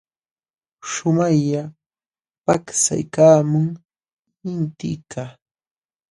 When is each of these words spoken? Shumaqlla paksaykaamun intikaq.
Shumaqlla 0.89 1.61
paksaykaamun 2.45 3.67
intikaq. 4.51 5.31